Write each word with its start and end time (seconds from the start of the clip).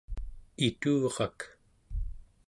iturak 0.67 1.37